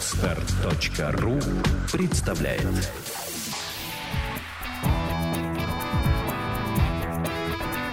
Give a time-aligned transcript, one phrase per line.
[0.00, 1.38] Отстар.ру
[1.92, 2.62] представляет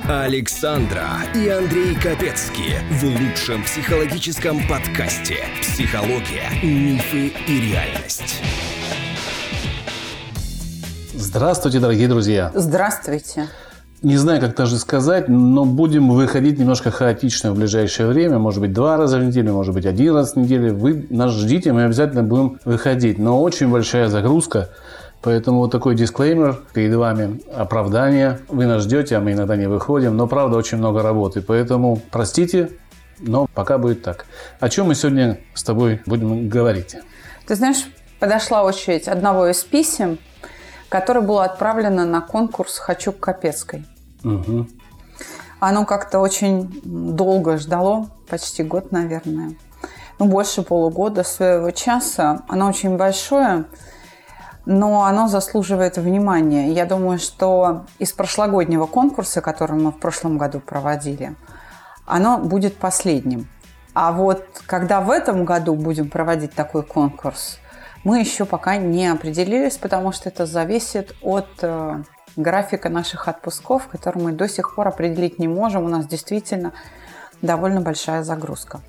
[0.07, 1.05] Александра
[1.35, 8.41] и Андрей Капецки в лучшем психологическом подкасте «Психология, мифы и реальность».
[11.13, 12.53] Здравствуйте, дорогие друзья.
[12.55, 13.49] Здравствуйте.
[14.03, 18.37] Не знаю, как даже сказать, но будем выходить немножко хаотично в ближайшее время.
[18.37, 20.75] Может быть, два раза в неделю, может быть, один раз в неделю.
[20.75, 23.17] Вы нас ждите, мы обязательно будем выходить.
[23.17, 24.69] Но очень большая загрузка.
[25.23, 28.39] Поэтому вот такой дисклеймер перед вами, оправдание.
[28.49, 30.15] Вы нас ждете, а мы иногда не выходим.
[30.15, 31.41] Но, правда, очень много работы.
[31.41, 32.69] Поэтому простите,
[33.19, 34.27] но пока будет так.
[34.59, 36.95] О чем мы сегодня с тобой будем говорить?
[37.47, 37.83] Ты знаешь,
[38.19, 40.19] подошла очередь одного из писем,
[40.89, 43.85] которое было отправлено на конкурс «Хочу к Капецкой».
[44.23, 44.67] Угу.
[45.59, 49.53] Оно как-то очень долго ждало, почти год, наверное.
[50.19, 52.43] Ну, больше полугода своего часа.
[52.47, 53.65] Оно очень большое,
[54.65, 56.71] но оно заслуживает внимания.
[56.71, 61.35] Я думаю, что из прошлогоднего конкурса, который мы в прошлом году проводили,
[62.05, 63.47] оно будет последним.
[63.93, 67.59] А вот когда в этом году будем проводить такой конкурс,
[68.07, 72.03] мы еще пока не определились, потому что это зависит от э,
[72.37, 75.83] графика наших отпусков, который мы до сих пор определить не можем.
[75.83, 76.71] У нас действительно
[77.41, 78.79] довольно большая загрузка.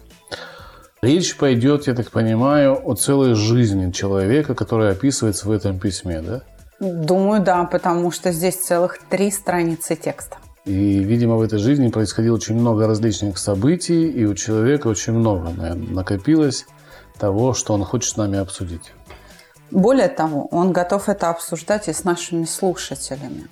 [1.02, 6.42] Речь пойдет, я так понимаю, о целой жизни человека, которая описывается в этом письме, да?
[6.78, 10.36] Думаю, да, потому что здесь целых три страницы текста.
[10.64, 15.50] И, видимо, в этой жизни происходило очень много различных событий, и у человека очень много
[15.56, 16.66] наверное, накопилось
[17.18, 18.92] того, что он хочет с нами обсудить.
[19.70, 23.48] Более того, он готов это обсуждать и с нашими слушателями.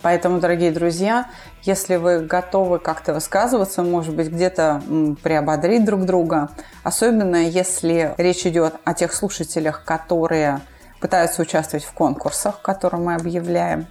[0.00, 1.28] Поэтому, дорогие друзья,
[1.64, 4.80] если вы готовы как-то высказываться, может быть, где-то
[5.22, 6.50] приободрить друг друга,
[6.84, 10.60] особенно если речь идет о тех слушателях, которые
[11.00, 13.88] пытаются участвовать в конкурсах, которые мы объявляем,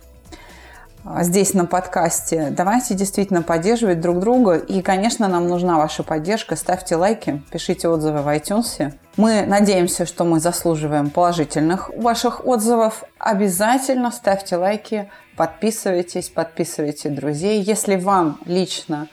[1.22, 2.50] здесь на подкасте.
[2.52, 4.56] Давайте действительно поддерживать друг друга.
[4.56, 6.56] И, конечно, нам нужна ваша поддержка.
[6.56, 8.94] Ставьте лайки, пишите отзывы в iTunes.
[9.16, 13.04] Мы надеемся, что мы заслуживаем положительных ваших отзывов.
[13.18, 17.62] Обязательно ставьте лайки, подписывайтесь, подписывайте друзей.
[17.62, 19.08] Если вам лично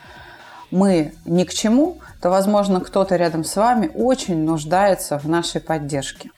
[0.70, 6.30] мы ни к чему, то, возможно, кто-то рядом с вами очень нуждается в нашей поддержке.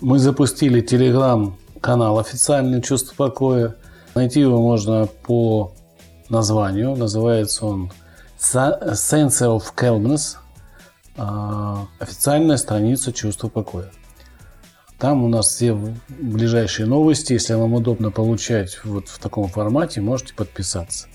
[0.00, 3.76] Мы запустили телеграм-канал официальный «Чувство покоя».
[4.16, 5.72] Найти его можно по
[6.30, 6.96] названию.
[6.96, 7.92] Называется он
[8.38, 10.38] Sense of Calmness.
[11.18, 13.90] А, официальная страница чувства покоя.
[14.98, 15.78] Там у нас все
[16.08, 17.34] ближайшие новости.
[17.34, 21.08] Если вам удобно получать вот в таком формате, можете подписаться.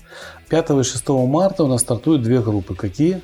[0.48, 2.76] 5 и 6 марта у нас стартуют две группы.
[2.76, 3.20] Какие?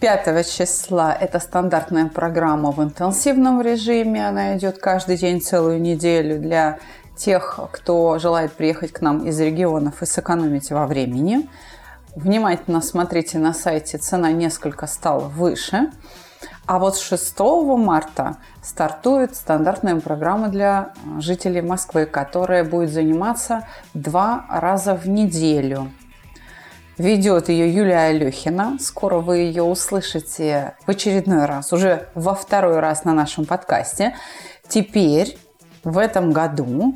[0.00, 4.26] 5 числа это стандартная программа в интенсивном режиме.
[4.26, 6.78] Она идет каждый день целую неделю для
[7.16, 11.48] тех, кто желает приехать к нам из регионов и сэкономить во времени.
[12.16, 15.90] Внимательно смотрите на сайте, цена несколько стала выше.
[16.66, 17.38] А вот с 6
[17.78, 25.90] марта стартует стандартная программа для жителей Москвы, которая будет заниматься два раза в неделю.
[26.96, 28.76] Ведет ее Юлия Алехина.
[28.78, 34.14] Скоро вы ее услышите в очередной раз, уже во второй раз на нашем подкасте.
[34.68, 35.38] Теперь
[35.84, 36.94] в этом году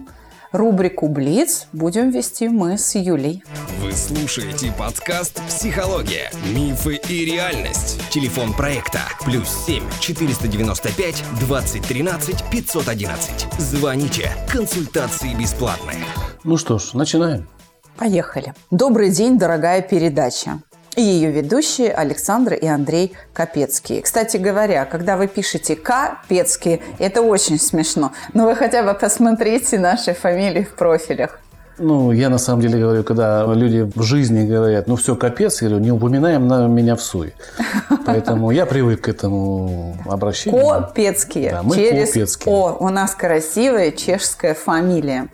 [0.52, 3.42] рубрику «Блиц» будем вести мы с Юлей.
[3.80, 6.30] Вы слушаете подкаст «Психология.
[6.54, 8.00] Мифы и реальность».
[8.10, 13.60] Телефон проекта «Плюс 7 495 2013 511».
[13.60, 14.30] Звоните.
[14.50, 16.04] Консультации бесплатные.
[16.44, 17.48] Ну что ж, начинаем.
[17.96, 18.54] Поехали.
[18.70, 20.60] Добрый день, дорогая передача
[20.96, 24.02] и ее ведущие Александра и Андрей Капецкие.
[24.02, 28.12] Кстати говоря, когда вы пишете Капецкие, это очень смешно.
[28.32, 31.40] Но вы хотя бы посмотрите наши фамилии в профилях.
[31.78, 35.68] Ну, я на самом деле говорю, когда люди в жизни говорят, ну все, капец, я
[35.68, 37.32] говорю, не упоминаем на меня в суе.
[38.06, 40.64] Поэтому я привык к этому обращению.
[40.64, 41.50] Копецкие.
[41.50, 42.54] Да, мы Через Копецкие.
[42.54, 42.76] О.
[42.78, 45.28] У нас красивая чешская фамилия.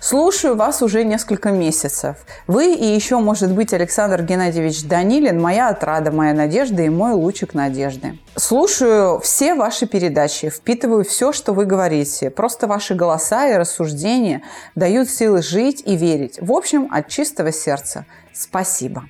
[0.00, 2.16] Слушаю вас уже несколько месяцев.
[2.46, 7.54] Вы и еще, может быть, Александр Геннадьевич Данилин, моя отрада, моя надежда и мой лучик
[7.54, 8.18] надежды.
[8.36, 12.30] Слушаю все ваши передачи, впитываю все, что вы говорите.
[12.30, 14.42] Просто ваши голоса и рассуждения
[14.74, 16.38] дают силы жить и верить.
[16.40, 18.06] В общем, от чистого сердца.
[18.32, 19.04] Спасибо.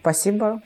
[0.00, 0.60] Спасибо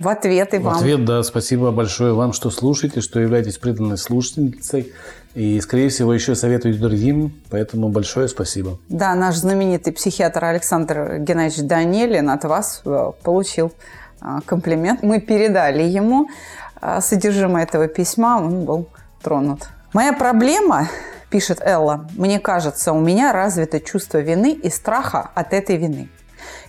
[0.00, 0.74] в ответ и вам.
[0.74, 4.92] В ответ, да, спасибо большое вам, что слушаете, что являетесь преданной слушательницей.
[5.34, 8.78] И, скорее всего, еще советуете другим, поэтому большое спасибо.
[8.88, 13.72] Да, наш знаменитый психиатр Александр Геннадьевич Данелин от вас э, получил
[14.20, 15.02] э, комплимент.
[15.02, 16.28] Мы передали ему
[16.82, 18.88] э, содержимое этого письма, он был
[19.22, 20.88] тронут Моя проблема,
[21.30, 26.08] пишет Элла, мне кажется, у меня развито чувство вины и страха от этой вины.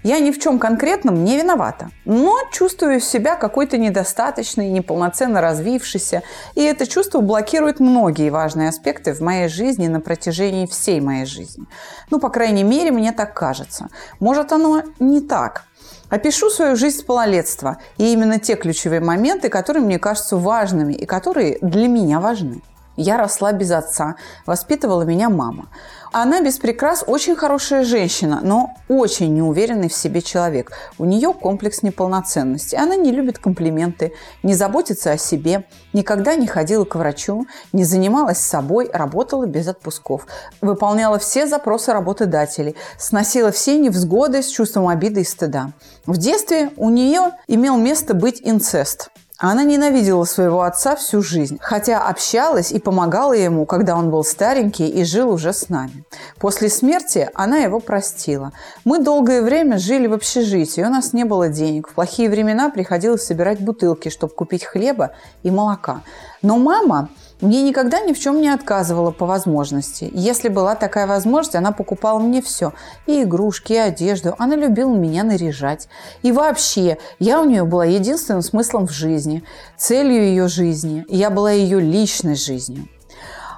[0.03, 6.23] Я ни в чем конкретном не виновата, но чувствую себя какой-то недостаточной, неполноценно развившейся,
[6.55, 11.65] и это чувство блокирует многие важные аспекты в моей жизни на протяжении всей моей жизни.
[12.09, 13.89] Ну, по крайней мере, мне так кажется.
[14.19, 15.65] Может, оно не так.
[16.09, 21.05] Опишу свою жизнь с малолетства и именно те ключевые моменты, которые мне кажутся важными и
[21.05, 22.61] которые для меня важны.
[22.97, 24.15] Я росла без отца,
[24.45, 25.69] воспитывала меня мама.
[26.13, 30.73] Она без прикрас очень хорошая женщина, но очень неуверенный в себе человек.
[30.97, 32.75] У нее комплекс неполноценности.
[32.75, 38.39] Она не любит комплименты, не заботится о себе, никогда не ходила к врачу, не занималась
[38.39, 40.27] собой, работала без отпусков,
[40.59, 45.71] выполняла все запросы работодателей, сносила все невзгоды с чувством обиды и стыда.
[46.05, 49.11] В детстве у нее имел место быть инцест–
[49.49, 54.87] она ненавидела своего отца всю жизнь, хотя общалась и помогала ему, когда он был старенький
[54.87, 56.03] и жил уже с нами.
[56.37, 58.51] После смерти она его простила.
[58.85, 61.89] Мы долгое время жили в общежитии, у нас не было денег.
[61.89, 65.11] В плохие времена приходилось собирать бутылки, чтобы купить хлеба
[65.41, 66.01] и молока.
[66.43, 67.09] Но мама
[67.41, 70.09] мне никогда ни в чем не отказывала по возможности.
[70.13, 72.73] Если была такая возможность, она покупала мне все.
[73.07, 74.35] И игрушки, и одежду.
[74.37, 75.87] Она любила меня наряжать.
[76.21, 79.43] И вообще, я у нее была единственным смыслом в жизни,
[79.75, 81.03] целью ее жизни.
[81.09, 82.87] Я была ее личной жизнью.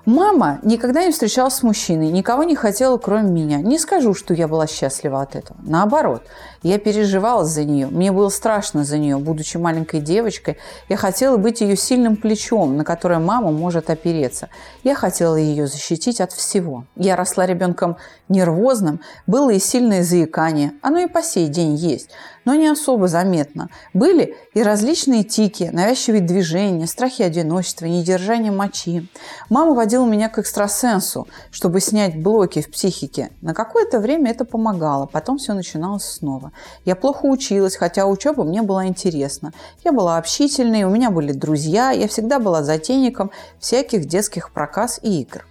[0.05, 3.57] Мама никогда не встречалась с мужчиной, никого не хотела, кроме меня.
[3.61, 5.57] Не скажу, что я была счастлива от этого.
[5.63, 6.23] Наоборот,
[6.63, 7.87] я переживала за нее.
[7.87, 9.17] Мне было страшно за нее.
[9.17, 10.57] Будучи маленькой девочкой,
[10.89, 14.49] я хотела быть ее сильным плечом, на которое мама может опереться.
[14.83, 16.85] Я хотела ее защитить от всего.
[16.95, 17.97] Я росла ребенком
[18.29, 20.73] нервозным, было и сильное заикание.
[20.81, 22.09] Оно и по сей день есть
[22.45, 23.69] но не особо заметно.
[23.93, 29.07] Были и различные тики, навязчивые движения, страхи одиночества, недержание мочи.
[29.49, 33.31] Мама водила меня к экстрасенсу, чтобы снять блоки в психике.
[33.41, 36.51] На какое-то время это помогало, потом все начиналось снова.
[36.85, 39.53] Я плохо училась, хотя учеба мне была интересна.
[39.83, 45.21] Я была общительной, у меня были друзья, я всегда была затейником всяких детских проказ и
[45.21, 45.45] игр.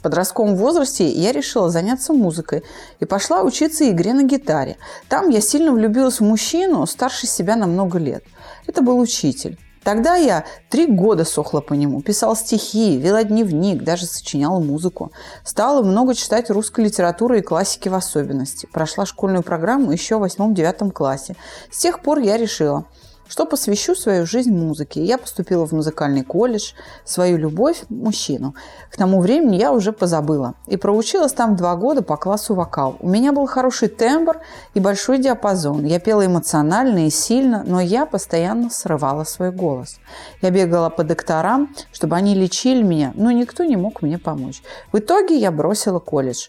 [0.00, 2.62] В подростковом возрасте я решила заняться музыкой
[3.00, 4.78] и пошла учиться игре на гитаре.
[5.08, 8.24] Там я сильно влюбилась в мужчину, старше себя на много лет.
[8.66, 9.58] Это был учитель.
[9.82, 15.12] Тогда я три года сохла по нему, писал стихи, вела дневник, даже сочиняла музыку.
[15.44, 18.68] Стала много читать русской литературы и классики в особенности.
[18.72, 21.34] Прошла школьную программу еще в восьмом-девятом классе.
[21.70, 22.84] С тех пор я решила–
[23.30, 25.04] что посвящу свою жизнь музыке.
[25.04, 26.72] Я поступила в музыкальный колледж,
[27.04, 28.56] свою любовь– мужчину.
[28.90, 30.54] К тому времени я уже позабыла.
[30.66, 32.96] И проучилась там два года по классу вокал.
[32.98, 34.40] У меня был хороший тембр
[34.74, 35.84] и большой диапазон.
[35.84, 40.00] Я пела эмоционально и сильно, но я постоянно срывала свой голос.
[40.42, 44.60] Я бегала по докторам, чтобы они лечили меня, но никто не мог мне помочь.
[44.90, 46.48] В итоге я бросила колледж.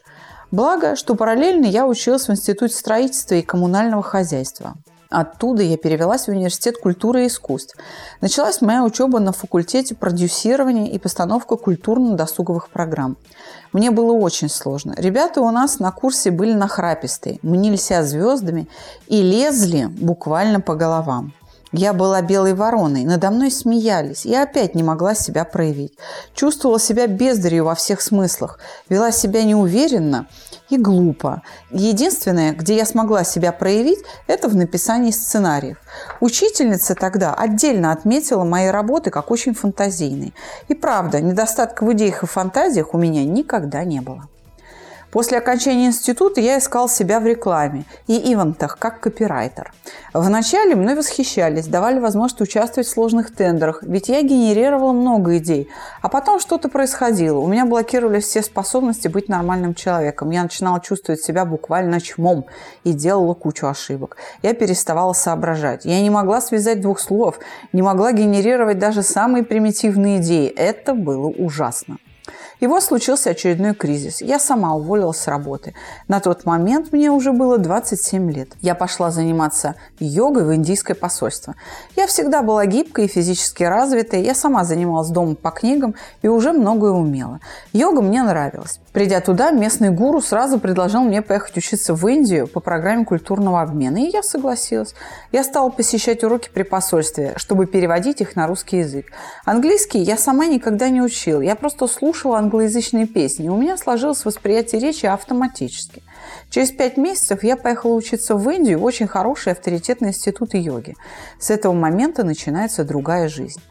[0.49, 4.73] Благо, что параллельно я училась в Институте строительства и коммунального хозяйства.
[5.11, 7.75] Оттуда я перевелась в Университет культуры и искусств.
[8.21, 13.17] Началась моя учеба на факультете продюсирования и постановка культурно-досуговых программ.
[13.73, 14.93] Мне было очень сложно.
[14.97, 18.69] Ребята у нас на курсе были нахрапистые, мнили себя звездами
[19.07, 21.33] и лезли буквально по головам.
[21.73, 24.25] Я была белой вороной, надо мной смеялись.
[24.25, 25.93] Я опять не могла себя проявить.
[26.35, 28.59] Чувствовала себя бездарью во всех смыслах.
[28.89, 30.27] Вела себя неуверенно
[30.69, 31.43] и глупо.
[31.69, 35.77] Единственное, где я смогла себя проявить, это в написании сценариев.
[36.19, 40.33] Учительница тогда отдельно отметила мои работы как очень фантазийные.
[40.67, 44.27] И правда, недостатка в идеях и фантазиях у меня никогда не было.
[45.11, 49.73] После окончания института я искал себя в рекламе и ивентах как копирайтер.
[50.13, 55.69] Вначале мной восхищались, давали возможность участвовать в сложных тендерах, ведь я генерировала много идей.
[56.01, 57.39] А потом что-то происходило.
[57.39, 60.31] У меня блокировались все способности быть нормальным человеком.
[60.31, 62.45] Я начинала чувствовать себя буквально чмом
[62.85, 64.15] и делала кучу ошибок.
[64.41, 65.83] Я переставала соображать.
[65.83, 67.39] Я не могла связать двух слов,
[67.73, 70.47] не могла генерировать даже самые примитивные идеи.
[70.47, 71.97] Это было ужасно.
[72.61, 74.21] И вот случился очередной кризис.
[74.21, 75.73] Я сама уволилась с работы.
[76.07, 78.49] На тот момент мне уже было 27 лет.
[78.61, 81.55] Я пошла заниматься йогой в индийское посольство.
[81.95, 84.21] Я всегда была гибкой и физически развитой.
[84.21, 87.39] Я сама занималась дома по книгам и уже многое умела.
[87.73, 88.79] Йога мне нравилась.
[88.93, 93.97] Придя туда, местный гуру сразу предложил мне поехать учиться в Индию по программе культурного обмена.
[93.97, 94.93] И я согласилась.
[95.31, 99.07] Я стала посещать уроки при посольстве, чтобы переводить их на русский язык.
[99.45, 101.41] Английский я сама никогда не учила.
[101.41, 106.03] Я просто слушала английский англоязычные песни, у меня сложилось восприятие речи автоматически.
[106.49, 110.97] Через пять месяцев я поехала учиться в Индию в очень хороший авторитетный институт йоги.
[111.39, 113.61] С этого момента начинается другая жизнь.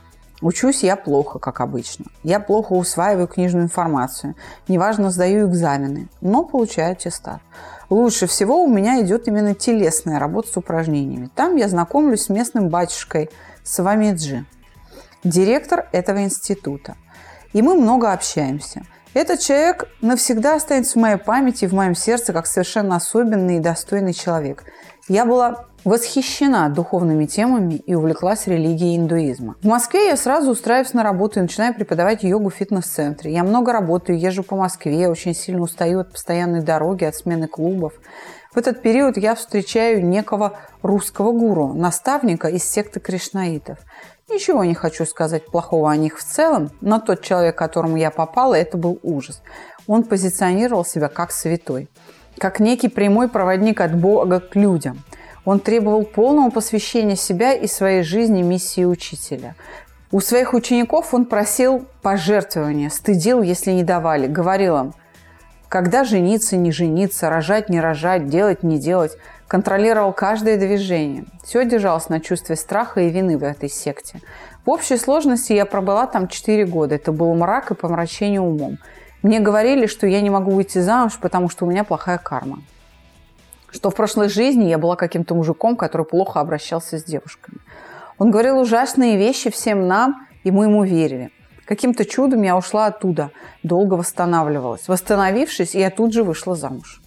[0.40, 2.06] Учусь я плохо, как обычно.
[2.22, 4.34] Я плохо усваиваю книжную информацию.
[4.68, 7.42] Неважно, сдаю экзамены, но получаю аттестат.
[7.90, 11.28] Лучше всего у меня идет именно телесная работа с упражнениями.
[11.34, 13.28] Там я знакомлюсь с местным батюшкой
[13.62, 14.46] Савамеджи,
[15.22, 16.96] директор этого института.
[17.52, 18.82] И мы много общаемся.
[19.12, 23.60] Этот человек навсегда останется в моей памяти и в моем сердце как совершенно особенный и
[23.60, 24.64] достойный человек.
[25.08, 29.56] Я была восхищена духовными темами и увлеклась религией индуизма.
[29.62, 33.32] В Москве я сразу устраиваюсь на работу и начинаю преподавать йогу в фитнес-центре.
[33.32, 37.94] Я много работаю, езжу по Москве, очень сильно устаю от постоянной дороги, от смены клубов.
[38.52, 43.78] В этот период я встречаю некого русского гуру, наставника из секты кришнаитов.
[44.30, 48.12] Ничего не хочу сказать плохого о них в целом, но тот человек, к которому я
[48.12, 49.42] попала, это был ужас.
[49.88, 51.88] Он позиционировал себя как святой,
[52.38, 55.02] как некий прямой проводник от Бога к людям.
[55.44, 59.56] Он требовал полного посвящения себя и своей жизни миссии учителя.
[60.12, 64.94] У своих учеников он просил пожертвования, стыдил, если не давали, говорил им,
[65.68, 69.16] когда жениться, не жениться, рожать, не рожать, делать, не делать–
[69.50, 71.24] контролировал каждое движение.
[71.42, 74.20] Все держалось на чувстве страха и вины в этой секте.
[74.64, 76.94] В общей сложности я пробыла там 4 года.
[76.94, 78.78] Это был мрак и помрачение умом.
[79.22, 82.60] Мне говорили, что я не могу выйти замуж, потому что у меня плохая карма.
[83.72, 87.58] Что в прошлой жизни я была каким-то мужиком, который плохо обращался с девушками.
[88.18, 91.32] Он говорил ужасные вещи всем нам, и мы ему верили.
[91.64, 93.32] Каким-то чудом я ушла оттуда,
[93.64, 94.86] долго восстанавливалась.
[94.86, 96.99] Восстановившись, я тут же вышла замуж.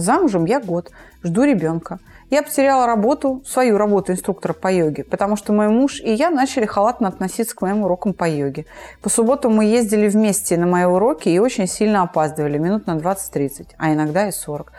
[0.00, 0.90] Замужем я год,
[1.22, 1.98] жду ребенка.
[2.28, 6.66] Я потеряла работу, свою работу инструктора по йоге, потому что мой муж и я начали
[6.66, 8.66] халатно относиться к моим урокам по йоге.
[9.00, 13.68] По субботам мы ездили вместе на мои уроки и очень сильно опаздывали, минут на 20-30,
[13.78, 14.72] а иногда и 40.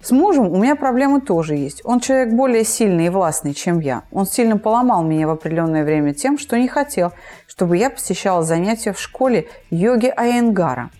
[0.00, 1.82] С мужем у меня проблемы тоже есть.
[1.84, 4.04] Он человек более сильный и властный, чем я.
[4.12, 7.12] Он сильно поломал меня в определенное время тем, что не хотел,
[7.46, 10.90] чтобы я посещала занятия в школе йоги Айенгара–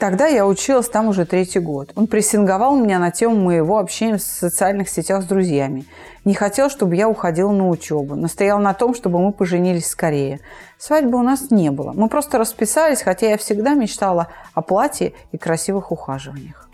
[0.00, 1.92] Тогда я училась там уже третий год.
[1.94, 5.84] Он прессинговал меня на тему моего общения в социальных сетях с друзьями.
[6.24, 8.14] Не хотел, чтобы я уходила на учебу.
[8.14, 10.40] Настоял на том, чтобы мы поженились скорее.
[10.78, 11.92] Свадьбы у нас не было.
[11.92, 16.70] Мы просто расписались, хотя я всегда мечтала о платье и красивых ухаживаниях.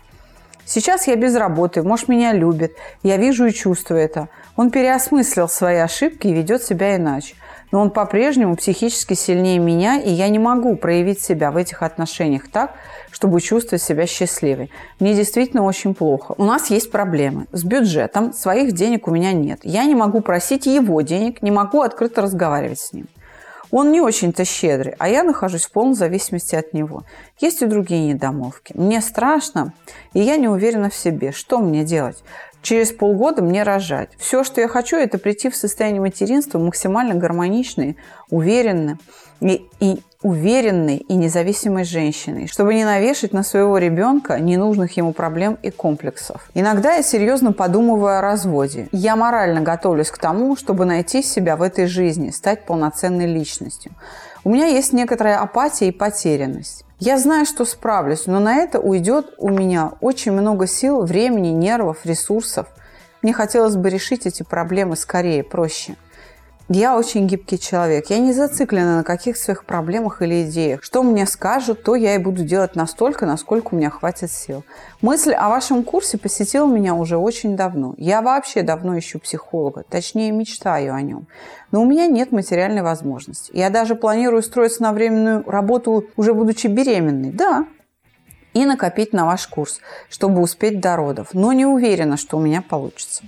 [0.63, 2.77] Сейчас я без работы, муж меня любит.
[3.03, 4.29] Я вижу и чувствую это.
[4.55, 7.35] Он переосмыслил свои ошибки и ведет себя иначе
[7.71, 12.49] но он по-прежнему психически сильнее меня, и я не могу проявить себя в этих отношениях
[12.49, 12.73] так,
[13.11, 14.71] чтобы чувствовать себя счастливой.
[14.99, 16.35] Мне действительно очень плохо.
[16.37, 19.59] У нас есть проблемы с бюджетом, своих денег у меня нет.
[19.63, 23.07] Я не могу просить его денег, не могу открыто разговаривать с ним.
[23.69, 27.03] Он не очень-то щедрый, а я нахожусь в полной зависимости от него.
[27.39, 28.71] Есть и другие недомовки.
[28.75, 29.73] Мне страшно,
[30.13, 31.33] и я не уверена в себе.
[31.33, 32.23] Что мне делать?
[32.61, 34.09] Через полгода мне рожать.
[34.17, 37.97] Все, что я хочу, это прийти в состояние материнства максимально гармоничной,
[38.29, 38.97] уверенной
[39.39, 45.57] и, и уверенной и независимой женщиной, чтобы не навешать на своего ребенка ненужных ему проблем
[45.61, 46.49] и комплексов.
[46.55, 48.87] Иногда я серьезно подумываю о разводе.
[48.91, 53.91] Я морально готовлюсь к тому, чтобы найти себя в этой жизни, стать полноценной личностью.
[54.47, 56.85] У меня есть некоторая апатия и потерянность.
[56.99, 62.05] Я знаю, что справлюсь, но на это уйдет у меня очень много сил, времени, нервов,
[62.05, 62.67] ресурсов.
[63.21, 65.97] Мне хотелось бы решить эти проблемы скорее, проще–
[66.69, 68.09] я очень гибкий человек.
[68.09, 70.83] Я не зациклена на каких своих проблемах или идеях.
[70.83, 74.65] Что мне скажут, то я и буду делать настолько, насколько у меня хватит сил.
[75.01, 77.95] Мысль о вашем курсе посетила меня уже очень давно.
[77.97, 81.27] Я вообще давно ищу психолога, точнее мечтаю о нем.
[81.71, 83.51] Но у меня нет материальной возможности.
[83.53, 87.31] Я даже планирую устроиться на временную работу, уже будучи беременной.
[87.31, 87.65] Да,
[88.53, 91.29] и накопить на ваш курс, чтобы успеть до родов.
[91.33, 93.23] Но не уверена, что у меня получится.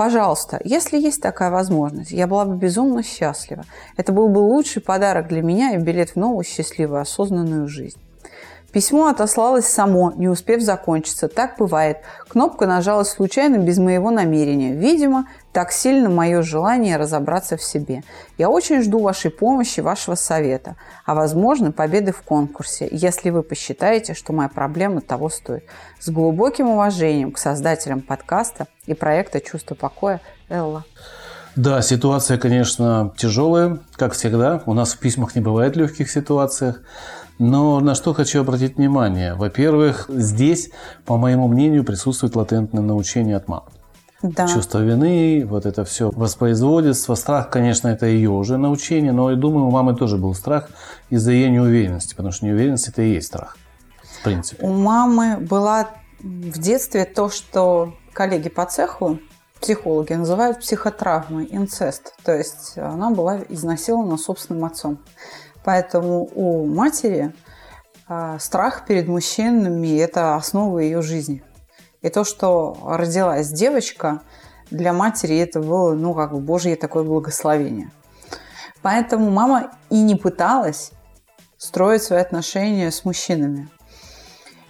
[0.00, 3.64] Пожалуйста, если есть такая возможность, я была бы безумно счастлива.
[3.98, 7.98] Это был бы лучший подарок для меня и билет в новую счастливую осознанную жизнь.
[8.72, 11.28] Письмо отослалось само, не успев закончиться.
[11.28, 11.98] Так бывает.
[12.28, 14.72] Кнопка нажалась случайно, без моего намерения.
[14.74, 18.04] Видимо, так сильно мое желание разобраться в себе.
[18.38, 24.14] Я очень жду вашей помощи, вашего совета, а возможно победы в конкурсе, если вы посчитаете,
[24.14, 25.64] что моя проблема того стоит.
[25.98, 30.84] С глубоким уважением к создателям подкаста и проекта «Чувство покоя» Элла.
[31.56, 34.62] Да, ситуация, конечно, тяжелая, как всегда.
[34.66, 36.74] У нас в письмах не бывает легких ситуаций.
[37.40, 39.34] Но на что хочу обратить внимание?
[39.34, 40.70] Во-первых, здесь,
[41.06, 43.70] по моему мнению, присутствует латентное научение от мамы.
[44.20, 44.46] Да.
[44.46, 47.14] Чувство вины, вот это все воспроизводится.
[47.14, 50.68] Страх, конечно, это ее уже научение, но я думаю, у мамы тоже был страх
[51.08, 53.56] из-за ее неуверенности, потому что неуверенность это и есть страх,
[54.02, 54.62] в принципе.
[54.66, 59.18] У мамы была в детстве то, что коллеги по цеху
[59.58, 62.14] психологи называют психотравмой, инцест.
[62.22, 64.98] То есть она была изнасилована собственным отцом.
[65.64, 67.32] Поэтому у матери
[68.08, 71.42] а, страх перед мужчинами– это основа ее жизни.
[72.02, 74.22] И то, что родилась девочка,
[74.70, 77.90] для матери это было, ну, как бы божье такое благословение.
[78.82, 80.92] Поэтому мама и не пыталась
[81.58, 83.68] строить свои отношения с мужчинами.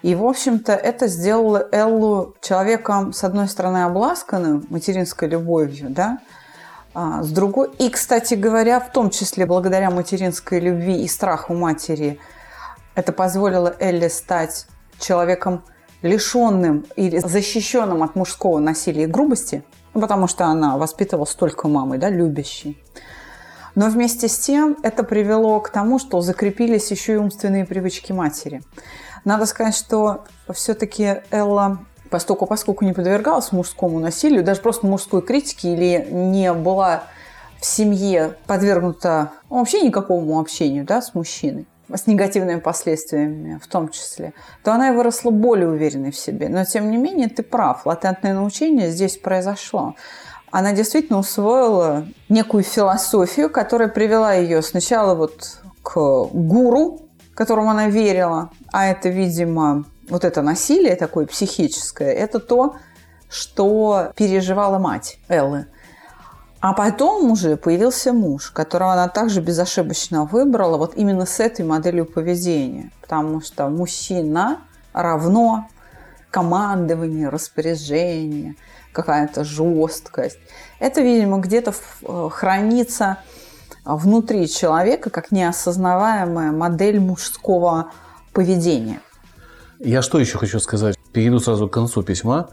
[0.02, 6.18] И, в общем-то, это сделало Эллу человеком, с одной стороны, обласканным материнской любовью, да,
[6.94, 7.70] а с другой...
[7.78, 12.18] И, кстати говоря, в том числе благодаря материнской любви и страху матери,
[12.94, 14.66] это позволило Элле стать
[14.98, 15.62] человеком
[16.02, 22.08] лишенным или защищенным от мужского насилия и грубости, потому что она воспитывалась только мамой, да,
[22.08, 22.82] любящей.
[23.74, 28.62] Но вместе с тем это привело к тому, что закрепились еще и умственные привычки матери.
[29.24, 31.78] Надо сказать, что все-таки Элла
[32.10, 37.04] поскольку, поскольку не подвергалась мужскому насилию, даже просто мужской критике или не была
[37.60, 43.90] в семье подвергнута ну, вообще никакому общению да, с мужчиной, с негативными последствиями в том
[43.90, 44.32] числе,
[44.64, 46.48] то она и выросла более уверенной в себе.
[46.48, 49.94] Но, тем не менее, ты прав, латентное научение здесь произошло.
[50.50, 57.02] Она действительно усвоила некую философию, которая привела ее сначала вот к гуру,
[57.34, 62.76] которому она верила, а это, видимо, вот это насилие такое психическое, это то,
[63.28, 65.66] что переживала мать Эллы.
[66.60, 72.04] А потом уже появился муж, которого она также безошибочно выбрала вот именно с этой моделью
[72.04, 72.90] поведения.
[73.00, 74.60] Потому что мужчина
[74.92, 75.68] равно
[76.30, 78.56] командование, распоряжение,
[78.92, 80.38] какая-то жесткость.
[80.80, 83.18] Это, видимо, где-то э, хранится
[83.84, 87.92] внутри человека как неосознаваемая модель мужского
[88.32, 89.00] поведения.
[89.82, 90.96] Я что еще хочу сказать?
[91.10, 92.50] Перейду сразу к концу письма.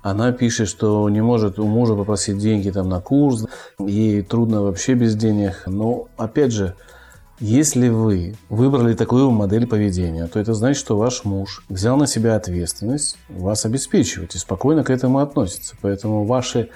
[0.00, 3.46] Она пишет, что не может у мужа попросить деньги там на курс,
[3.80, 5.64] ей трудно вообще без денег.
[5.66, 6.76] Но, опять же,
[7.40, 12.36] если вы выбрали такую модель поведения, то это значит, что ваш муж взял на себя
[12.36, 15.74] ответственность вас обеспечивать и спокойно к этому относится.
[15.82, 16.70] Поэтому ваши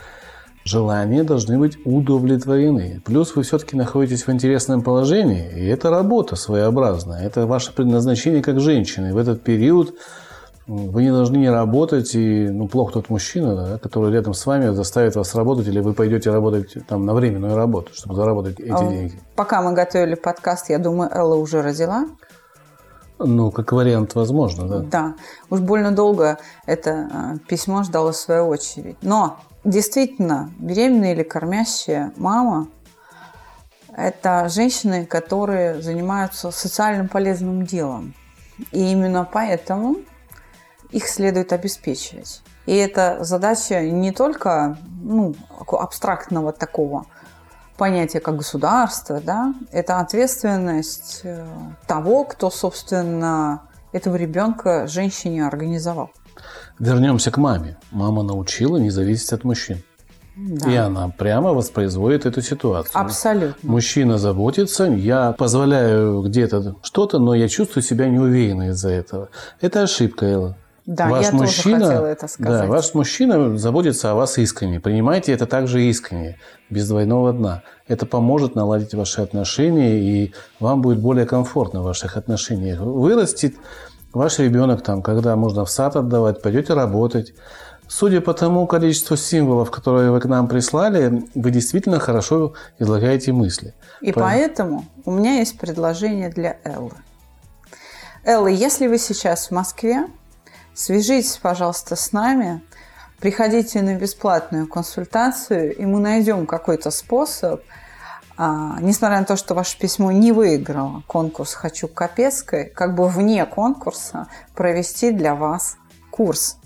[0.65, 3.03] желания должны быть удовлетворены.
[3.05, 7.23] Плюс вы все-таки находитесь в интересном положении, и это работа своеобразная.
[7.23, 9.13] Это ваше предназначение как женщины.
[9.13, 9.95] В этот период
[10.67, 14.73] вы не должны не работать, и ну, плохо тот мужчина, да, который рядом с вами
[14.73, 18.89] заставит вас работать, или вы пойдете работать там на временную работу, чтобы заработать эти а,
[18.89, 19.21] деньги.
[19.35, 22.07] Пока мы готовили подкаст, я думаю, Элла уже родила.
[23.19, 24.79] Ну, как вариант, возможно, да.
[24.79, 25.15] Да.
[25.51, 28.97] Уж больно долго это а, письмо ждало свою очередь.
[29.03, 32.69] Но Действительно, беременная или кормящая мама–
[33.97, 38.15] это женщины, которые занимаются социально полезным делом.
[38.73, 39.97] И именно поэтому
[40.91, 42.43] их следует обеспечивать.
[42.67, 45.35] И это задача не только ну,
[45.69, 47.07] абстрактного такого
[47.77, 51.45] понятия, как государство, да, это ответственность э,
[51.87, 56.11] того, кто, собственно, этого ребенка женщине организовал.
[56.79, 57.79] Вернемся к маме.
[57.91, 59.83] Мама научила не зависеть от мужчин.
[60.37, 60.71] Да.
[60.71, 62.99] И она прямо воспроизводит эту ситуацию.
[62.99, 63.71] Абсолютно.
[63.71, 69.29] Мужчина заботится, я позволяю где-то что-то, но я чувствую себя неуверенно из-за этого.
[69.61, 70.57] Это ошибка, Элла.
[70.87, 72.61] Да, ваш я мужчина, тоже хотела это сказать.
[72.63, 74.81] Да, ваш мужчина заботится о вас искренне.
[74.81, 76.39] Принимайте это также искренне,
[76.71, 77.63] без двойного дна.
[77.87, 82.81] Это поможет наладить ваши отношения, и вам будет более комфортно в ваших отношениях.
[82.81, 83.55] Вырастет
[84.13, 87.33] Ваш ребенок там, когда можно в сад отдавать, пойдете работать.
[87.89, 93.75] Судя по тому количеству символов, которые вы к нам прислали, вы действительно хорошо излагаете мысли.
[94.01, 94.21] И По...
[94.21, 96.93] поэтому у меня есть предложение для Эллы.
[98.25, 100.07] Элла, если вы сейчас в Москве,
[100.75, 102.63] свяжитесь, пожалуйста, с нами,
[103.19, 107.63] приходите на бесплатную консультацию, и мы найдем какой-то способ–
[108.37, 113.09] а, несмотря на то, что ваше письмо не выиграло конкурс «Хочу к Капецкой», как бы
[113.09, 115.77] вне конкурса провести для вас
[116.11, 116.57] курс.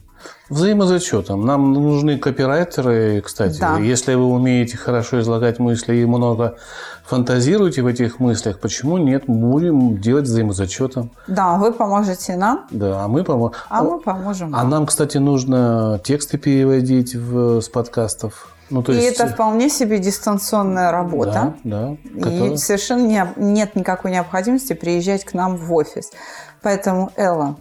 [0.49, 1.45] Взаимозачетом.
[1.45, 3.61] Нам нужны копирайтеры, кстати.
[3.61, 3.79] Да.
[3.79, 6.57] Если вы умеете хорошо излагать мысли и много
[7.05, 9.25] фантазируете в этих мыслях, почему нет?
[9.27, 11.11] Будем делать взаимозачетом.
[11.27, 12.67] Да, вы поможете нам.
[12.71, 13.57] Да, а мы поможем.
[13.69, 14.55] А мы поможем.
[14.55, 18.56] А нам, кстати, нужно тексты переводить в, с подкастов.
[18.71, 19.21] Ну, то и есть...
[19.21, 21.55] это вполне себе дистанционная работа.
[21.65, 22.21] Да, да.
[22.21, 22.53] Которая...
[22.53, 26.11] И совершенно не, нет никакой необходимости приезжать к нам в офис.
[26.63, 27.57] Поэтому, Элла,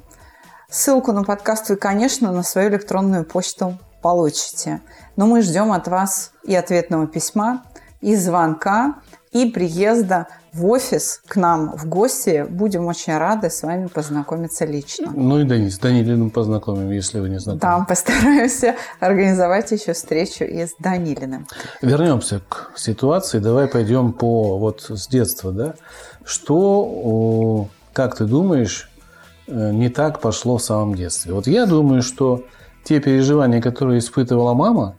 [0.69, 4.81] ссылку на подкаст вы, конечно, на свою электронную почту получите.
[5.15, 7.63] Но мы ждем от вас и ответного письма,
[8.01, 8.95] и звонка,
[9.31, 12.45] и приезда в офис к нам в гости.
[12.49, 15.11] Будем очень рады с вами познакомиться лично.
[15.13, 17.59] Ну и Данис, с Данилиным познакомим, если вы не знакомы.
[17.59, 21.45] Да, постараемся организовать еще встречу и с Данилиным.
[21.81, 23.39] Вернемся к ситуации.
[23.39, 25.75] Давай пойдем по вот с детства, да?
[26.23, 28.89] Что, как ты думаешь,
[29.47, 31.33] э, не так пошло в самом детстве?
[31.33, 32.43] Вот я думаю, что
[32.85, 34.95] те переживания, которые испытывала мама,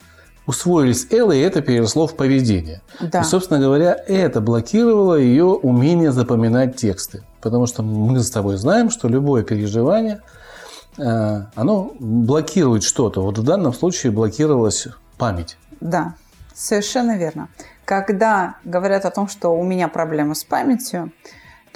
[0.47, 2.81] усвоились Эллой, и это переросло в поведение.
[3.01, 3.21] Да.
[3.21, 7.25] И, собственно говоря, это блокировало ее умение запоминать тексты.
[7.41, 10.21] Потому что мы с тобой знаем, что любое переживание,
[10.99, 13.23] э, оно блокирует что-то.
[13.23, 15.57] Вот в данном случае блокировалась память.
[15.81, 16.15] Да,
[16.55, 17.49] совершенно верно.
[17.85, 21.13] Когда говорят о том, что у меня проблема с памятью,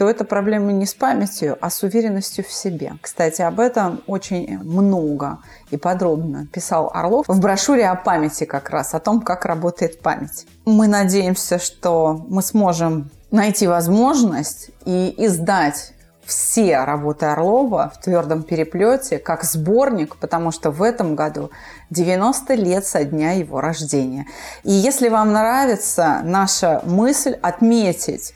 [0.01, 2.95] то это проблема не с памятью, а с уверенностью в себе.
[3.03, 8.95] Кстати, об этом очень много и подробно писал Орлов в брошюре о памяти как раз,
[8.95, 10.47] о том, как работает память.
[10.65, 15.93] Мы надеемся, что мы сможем найти возможность и издать
[16.25, 21.51] все работы Орлова в твердом переплете как сборник, потому что в этом году
[21.91, 24.27] 90 лет со дня его рождения.
[24.65, 28.33] И если вам нравится наша мысль отметить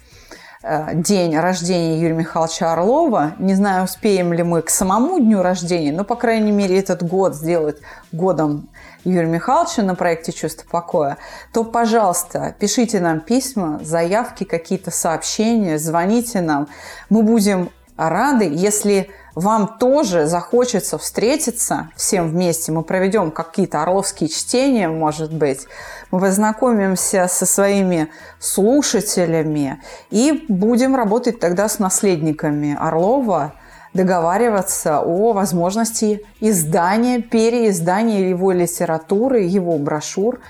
[0.94, 3.34] день рождения Юрия Михайловича Орлова.
[3.38, 7.34] Не знаю, успеем ли мы к самому дню рождения, но, по крайней мере, этот год
[7.34, 7.78] сделать
[8.12, 8.68] годом
[9.04, 11.18] Юрия Михайловича на проекте «Чувство покоя»,
[11.52, 16.68] то, пожалуйста, пишите нам письма, заявки, какие-то сообщения, звоните нам.
[17.10, 22.72] Мы будем рады, если вам тоже захочется встретиться всем вместе.
[22.72, 25.66] Мы проведем какие-то орловские чтения, может быть.
[26.10, 33.54] Мы познакомимся со своими слушателями и будем работать тогда с наследниками Орлова,
[33.92, 40.40] договариваться о возможности издания, переиздания его литературы, его брошюр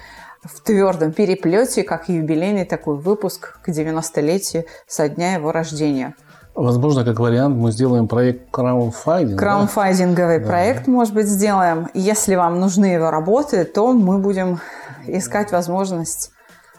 [0.42, 6.14] в твердом переплете, как юбилейный такой выпуск к 90-летию со дня его рождения.
[6.54, 9.38] Возможно, как вариант, мы сделаем проект краунфайдинг.
[9.38, 10.46] Краунфайдинговый да?
[10.46, 10.92] проект, да.
[10.92, 11.88] может быть, сделаем.
[11.94, 14.60] Если вам нужны его работы, то мы будем
[15.06, 16.30] искать возможность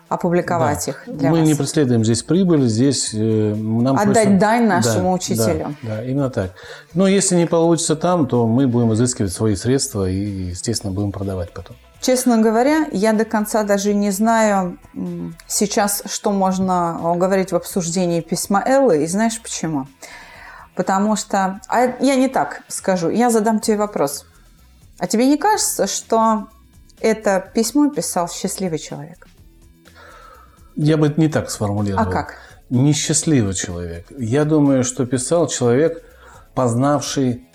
[0.07, 0.91] опубликовать да.
[0.91, 1.47] их для Мы вас.
[1.47, 4.39] не преследуем здесь прибыль, здесь э, нам Отдать просто...
[4.39, 5.75] дань нашему да, учителю.
[5.81, 6.51] Да, да, именно так.
[6.93, 11.51] Но если не получится там, то мы будем изыскивать свои средства и, естественно, будем продавать
[11.53, 11.75] потом.
[12.05, 14.77] Честно говоря, я до конца даже не знаю
[15.47, 19.03] сейчас, что можно говорить в обсуждении письма Эллы.
[19.03, 19.87] И знаешь почему?
[20.75, 21.59] Потому что...
[21.67, 23.09] А я не так скажу.
[23.09, 24.27] Я задам тебе вопрос.
[24.99, 26.49] А тебе не кажется, что
[26.99, 29.27] это письмо писал счастливый человек?
[30.75, 32.03] Я бы это не так сформулировал.
[32.03, 32.35] А как?
[32.69, 34.05] Несчастливый человек.
[34.15, 36.03] Я думаю, что писал человек,
[36.53, 37.49] познавший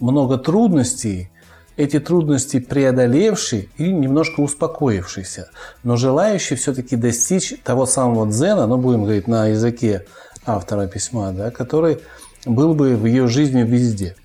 [0.00, 1.30] много трудностей
[1.76, 5.50] эти трудности преодолевший и немножко успокоившийся,
[5.82, 10.06] но желающий все-таки достичь того самого дзена, ну, будем говорить на языке
[10.44, 12.00] автора письма, да, который
[12.44, 14.16] был бы в ее жизни везде.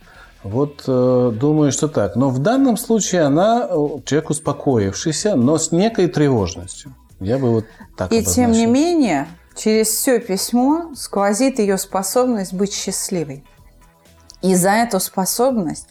[0.43, 2.15] Вот э, думаю, что так.
[2.15, 6.95] Но в данном случае она э, человек успокоившийся, но с некой тревожностью.
[7.19, 7.65] Я бы вот
[7.97, 13.43] так И тем не менее, через все письмо сквозит ее способность быть счастливой.
[14.41, 15.89] И за эту способность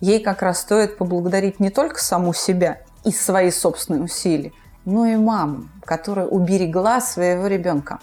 [0.00, 4.52] ей как раз стоит поблагодарить не только саму себя и свои собственные усилия,
[4.84, 7.98] но и маму, которая уберегла своего ребенка.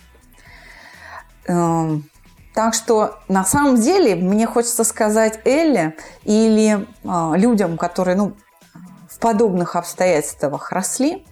[1.46, 2.10] Эм,
[2.54, 8.34] так что на самом деле мне хочется сказать Элле или э, людям, которые ну,
[9.10, 11.26] в подобных обстоятельствах росли,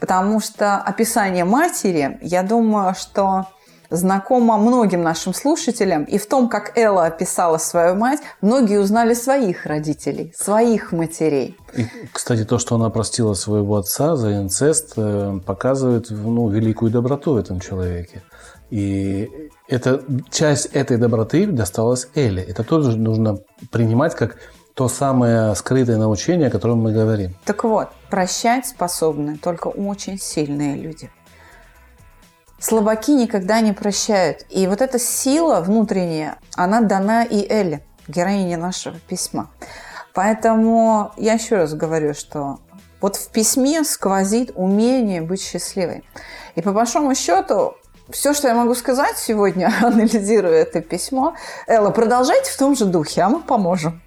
[0.00, 3.46] потому что описание матери, я думаю, что
[3.92, 6.04] знакома многим нашим слушателям.
[6.04, 11.56] И в том, как Элла описала свою мать, многие узнали своих родителей, своих матерей.
[11.76, 17.34] И, кстати, то, что она простила своего отца за инцест, э, показывает ну, великую доброту
[17.34, 18.22] в этом человеке.
[18.70, 19.30] И
[19.68, 22.42] это, часть этой доброты досталась Элле.
[22.42, 23.38] Это тоже нужно
[23.70, 24.36] принимать как
[24.74, 27.36] то самое скрытое научение, о котором мы говорим.
[27.44, 31.10] Так вот, прощать способны только очень сильные люди–
[32.62, 34.46] слабаки никогда не прощают.
[34.48, 39.50] И вот эта сила внутренняя, она дана и Элле, героине нашего письма.
[40.14, 42.60] Поэтому я еще раз говорю, что
[43.00, 46.04] вот в письме сквозит умение быть счастливой.
[46.54, 47.74] И по большому счету,
[48.10, 51.34] все, что я могу сказать сегодня, анализируя это письмо,
[51.66, 54.00] Элла, продолжайте в том же духе, а мы поможем.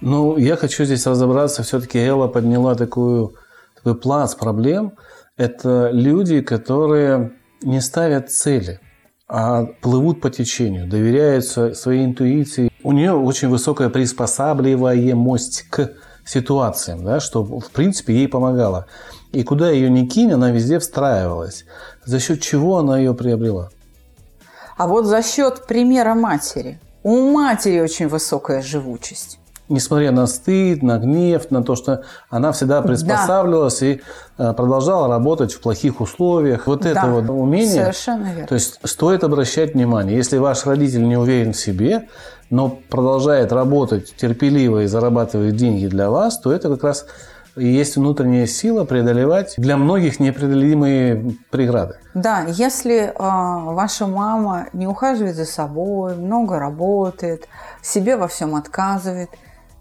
[0.00, 1.62] Ну, я хочу здесь разобраться.
[1.62, 3.34] Все-таки Элла подняла такую,
[3.76, 4.94] такой пласт проблем.
[5.36, 8.80] Это люди, которые не ставят цели,
[9.28, 12.70] а плывут по течению, доверяются своей интуиции.
[12.82, 15.92] У нее очень высокая приспосабливаемость к
[16.24, 18.86] ситуациям, да, что в принципе ей помогало.
[19.32, 21.64] И куда ее ни кинь, она везде встраивалась.
[22.04, 23.70] За счет чего она ее приобрела?
[24.76, 26.80] А вот за счет примера матери.
[27.02, 29.39] У матери очень высокая живучесть.
[29.70, 33.86] Несмотря на стыд, на гнев, на то, что она всегда приспосабливалась да.
[33.86, 34.00] и
[34.36, 36.66] э, продолжала работать в плохих условиях.
[36.66, 37.82] Вот да, это вот умение.
[37.84, 38.46] Совершенно верно.
[38.46, 40.16] То есть стоит обращать внимание.
[40.16, 42.08] Если ваш родитель не уверен в себе,
[42.50, 47.06] но продолжает работать терпеливо и зарабатывает деньги для вас, то это как раз
[47.56, 51.96] и есть внутренняя сила преодолевать для многих непреодолимые преграды.
[52.14, 57.48] Да, если э, ваша мама не ухаживает за собой, много работает,
[57.82, 59.30] себе во всем отказывает,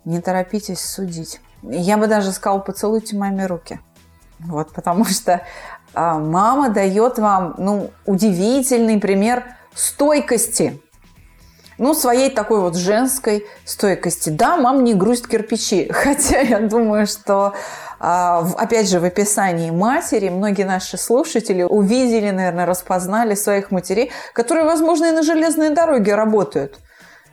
[0.06, 1.42] не торопитесь судить.
[1.64, 3.80] Я бы даже сказала, поцелуйте маме руки.
[4.40, 5.40] Вот, потому что э,
[5.94, 9.44] мама дает вам ну, удивительный пример
[9.76, 10.82] стойкости
[11.80, 14.30] ну, своей такой вот женской стойкости.
[14.30, 17.54] Да, мам не грусть кирпичи, хотя я думаю, что
[18.00, 24.66] а, опять же, в описании матери многие наши слушатели увидели, наверное, распознали своих матерей, которые,
[24.66, 26.80] возможно, и на железной дороге работают.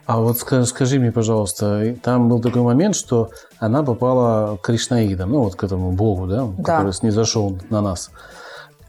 [0.06, 5.30] А вот скажи, скажи мне, пожалуйста, там был такой момент, что она попала к Кришнаидам,
[5.30, 6.62] ну вот к этому богу, да, да.
[6.62, 8.10] который снизошел на нас.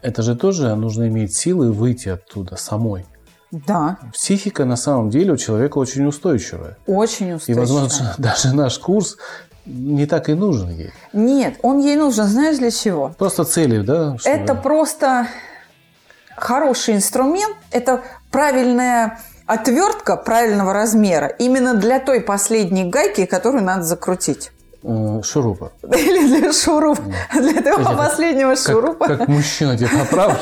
[0.00, 3.04] Это же тоже нужно иметь силы выйти оттуда самой.
[3.50, 3.98] Да.
[4.12, 6.76] Психика на самом деле у человека очень устойчивая.
[6.86, 7.56] Очень устойчивая.
[7.56, 9.16] И, возможно, даже наш курс
[9.66, 10.92] не так и нужен ей.
[11.12, 13.14] Нет, он ей нужен, знаешь, для чего?
[13.18, 14.16] Просто цели, да?
[14.18, 14.36] Чтобы...
[14.36, 15.26] Это просто
[16.36, 24.52] хороший инструмент, это правильная отвертка правильного размера именно для той последней гайки, которую надо закрутить.
[24.84, 25.72] Э, шурупа.
[25.82, 27.02] Или для шурупа.
[27.32, 29.06] Для этого Эти, последнего как, шурупа.
[29.06, 30.36] Как, как мужчина тебя поправлю,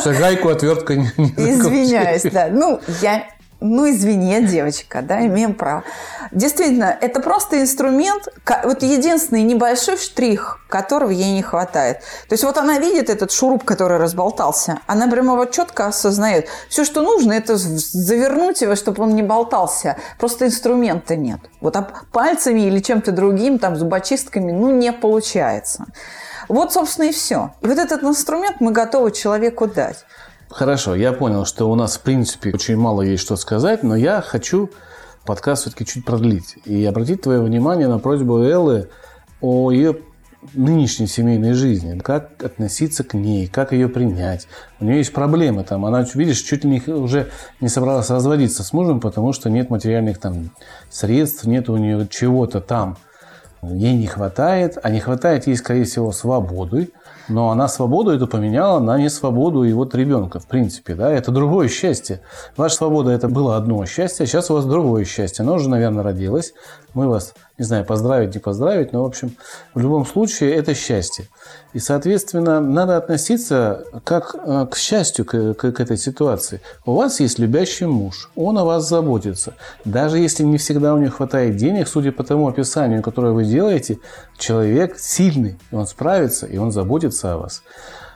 [0.00, 2.48] что гайку отвертка не Извиняюсь, да.
[2.50, 3.24] Ну, я
[3.60, 5.82] ну, извини, девочка, да, имеем право.
[6.30, 8.28] Действительно, это просто инструмент,
[8.64, 11.98] вот единственный небольшой штрих, которого ей не хватает.
[12.28, 16.46] То есть вот она видит этот шуруп, который разболтался, она прямо вот четко осознает.
[16.68, 19.96] Все, что нужно, это завернуть его, чтобы он не болтался.
[20.20, 21.40] Просто инструмента нет.
[21.60, 25.86] Вот а пальцами или чем-то другим, там, зубочистками, ну, не получается.
[26.48, 27.54] Вот, собственно, и все.
[27.60, 30.04] И вот этот инструмент мы готовы человеку дать.
[30.50, 34.22] Хорошо, я понял, что у нас, в принципе, очень мало есть что сказать, но я
[34.22, 34.70] хочу
[35.26, 38.88] подкаст все-таки чуть продлить и обратить твое внимание на просьбу Эллы
[39.42, 39.98] о ее
[40.54, 44.48] нынешней семейной жизни, как относиться к ней, как ее принять.
[44.80, 47.28] У нее есть проблемы там, она, видишь, чуть ли не, уже
[47.60, 50.50] не собралась разводиться с мужем, потому что нет материальных там
[50.88, 52.96] средств, нет у нее чего-то там.
[53.60, 56.90] Ей не хватает, а не хватает ей, скорее всего, свободы,
[57.28, 61.30] но она свободу эту поменяла на не свободу и вот ребенка, в принципе, да, это
[61.30, 62.20] другое счастье.
[62.56, 65.42] Ваша свобода это было одно счастье, а сейчас у вас другое счастье.
[65.42, 66.54] Оно уже, наверное, родилось.
[66.98, 69.36] Мы вас, не знаю, поздравить, не поздравить, но, в общем,
[69.72, 71.28] в любом случае это счастье.
[71.72, 76.60] И, соответственно, надо относиться как э, к счастью к, к, к этой ситуации.
[76.84, 79.54] У вас есть любящий муж, он о вас заботится.
[79.84, 84.00] Даже если не всегда у него хватает денег, судя по тому описанию, которое вы делаете,
[84.36, 87.62] человек сильный, он справится, и он заботится о вас.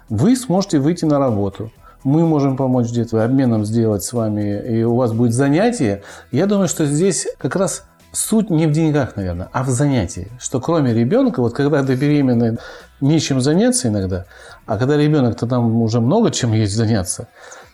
[0.08, 1.70] Вы сможете выйти на работу,
[2.04, 6.02] мы можем помочь где-то обменом сделать с вами, и у вас будет занятие.
[6.32, 10.28] Я думаю, что здесь как раз суть не в деньгах, наверное, а в занятии.
[10.38, 12.58] Что кроме ребенка, вот когда ты беременная,
[13.00, 14.26] нечем заняться иногда,
[14.66, 17.28] а когда ребенок-то там уже много чем есть заняться.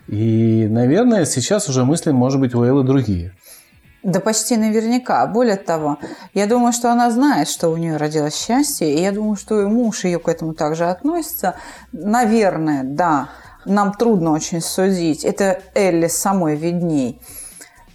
[0.07, 3.35] И, наверное, сейчас уже мысли, может быть, у Эллы другие.
[4.03, 5.27] Да почти наверняка.
[5.27, 5.99] Более того,
[6.33, 9.67] я думаю, что она знает, что у нее родилось счастье, и я думаю, что и
[9.67, 11.57] муж ее к этому также относится.
[11.93, 13.29] Наверное, да,
[13.67, 15.25] нам трудно очень судить.
[15.25, 17.21] Это Элли самой видней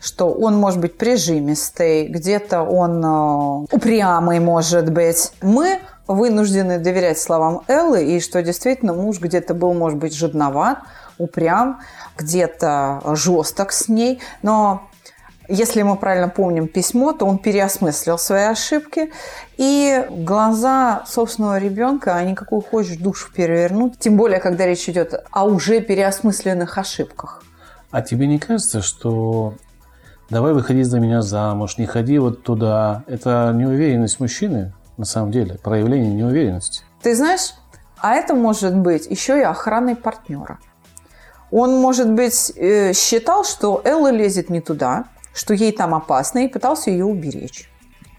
[0.03, 5.31] что он может быть прижимистый, где-то он э, упрямый может быть.
[5.41, 10.79] Мы вынуждены доверять словам Эллы, и что действительно муж где-то был, может быть, жадноват,
[11.17, 11.79] упрям,
[12.17, 14.89] где-то жесток с ней, но
[15.47, 19.11] если мы правильно помним письмо, то он переосмыслил свои ошибки,
[19.55, 25.45] и глаза собственного ребенка, они какую хочешь душу перевернут, тем более, когда речь идет о
[25.45, 27.43] уже переосмысленных ошибках.
[27.91, 29.53] А тебе не кажется, что
[30.33, 33.03] давай выходи за меня замуж, не ходи вот туда.
[33.07, 36.83] Это неуверенность мужчины, на самом деле, проявление неуверенности.
[37.01, 37.53] Ты знаешь,
[37.97, 40.59] а это может быть еще и охраной партнера.
[41.51, 46.47] Он, может быть, э, считал, что Элла лезет не туда, что ей там опасно, и
[46.47, 47.69] пытался ее уберечь.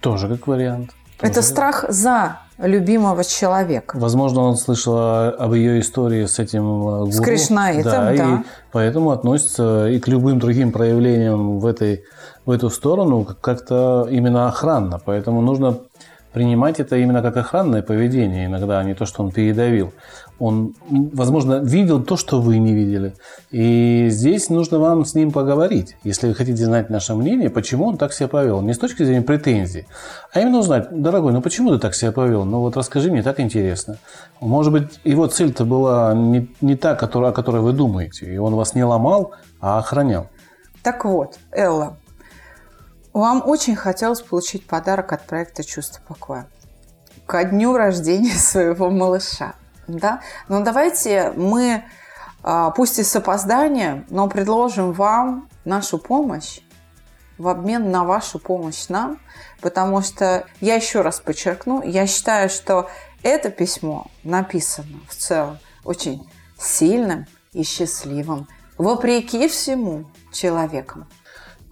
[0.01, 0.93] Тоже как вариант.
[1.19, 3.97] Тоже это страх за любимого человека.
[3.99, 7.13] Возможно, он слышал об ее истории с этим э, гуру.
[7.13, 8.35] С Кришнаитом, да, да.
[8.35, 12.05] И поэтому относится и к любым другим проявлениям в, этой,
[12.47, 15.01] в эту сторону как-то именно охранно.
[15.05, 15.79] Поэтому нужно
[16.33, 19.93] принимать это именно как охранное поведение иногда, а не то, что он передавил.
[20.39, 23.15] Он, возможно, видел то, что вы не видели.
[23.51, 27.97] И здесь нужно вам с ним поговорить, если вы хотите знать наше мнение, почему он
[27.97, 28.61] так себя повел.
[28.61, 29.87] Не с точки зрения претензий,
[30.33, 32.45] а именно узнать, дорогой, ну почему ты так себя повел?
[32.45, 33.99] Ну вот расскажи мне, так интересно.
[34.41, 38.55] Может быть, его цель-то была не, не та, которая, о которой вы думаете, и он
[38.57, 40.29] вас не ломал, а охранял.
[40.83, 41.97] Так вот, Элла,
[43.13, 46.49] вам очень хотелось получить подарок от проекта «Чувство покоя»
[47.27, 49.55] ко дню рождения своего малыша.
[49.87, 50.21] Да?
[50.49, 51.85] Но давайте мы,
[52.43, 56.61] а, пусть и с опозданием, но предложим вам нашу помощь
[57.39, 59.19] в обмен на вашу помощь нам,
[59.61, 62.89] потому что, я еще раз подчеркну, я считаю, что
[63.23, 66.27] это письмо написано в целом очень
[66.59, 68.47] сильным и счастливым,
[68.79, 71.07] вопреки всему человеком.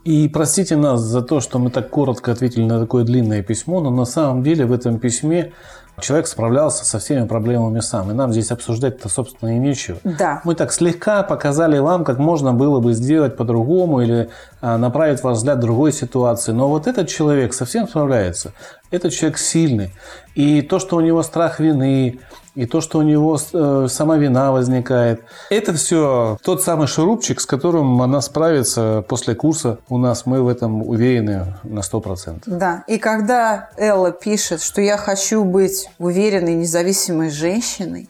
[0.04, 3.90] И простите нас за то, что мы так коротко ответили на такое длинное письмо, но
[3.90, 5.52] на самом деле в этом письме
[6.00, 8.10] человек справлялся со всеми проблемами сам.
[8.10, 9.98] И нам здесь обсуждать-то, собственно, и нечего.
[10.04, 10.40] Да.
[10.44, 15.38] Мы так слегка показали вам, как можно было бы сделать по-другому или а, направить ваш
[15.38, 16.52] взгляд в другой ситуации.
[16.52, 18.52] Но вот этот человек совсем справляется.
[18.90, 19.92] Этот человек сильный.
[20.34, 22.20] И то, что у него страх вины,
[22.54, 25.22] и то, что у него э, сама вина возникает.
[25.50, 29.78] Это все тот самый шурупчик, с которым она справится после курса.
[29.88, 32.42] У нас мы в этом уверены на 100%.
[32.46, 38.08] Да, и когда Элла пишет, что я хочу быть уверенной, независимой женщиной,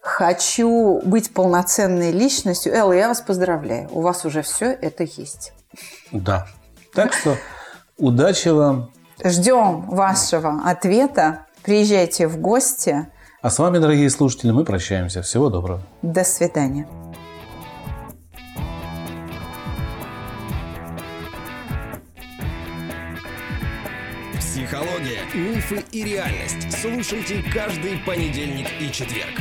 [0.00, 5.52] хочу быть полноценной личностью, Элла, я вас поздравляю, у вас уже все это есть.
[6.12, 6.46] Да.
[6.94, 7.36] Так что
[7.96, 8.92] удачи вам.
[9.24, 11.46] Ждем вашего ответа.
[11.62, 13.08] Приезжайте в гости.
[13.42, 15.20] А с вами, дорогие слушатели, мы прощаемся.
[15.20, 15.82] Всего доброго.
[16.00, 16.86] До свидания.
[24.38, 26.70] Психология, мифы и реальность.
[26.80, 29.40] Слушайте каждый понедельник и четверг.